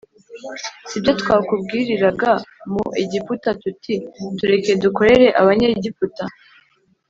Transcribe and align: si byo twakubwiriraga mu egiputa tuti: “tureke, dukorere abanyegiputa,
si 0.87 0.95
byo 1.01 1.13
twakubwiriraga 1.21 2.31
mu 2.71 2.83
egiputa 3.03 3.49
tuti: 3.63 3.95
“tureke, 4.37 4.71
dukorere 4.83 5.27
abanyegiputa, 5.41 6.23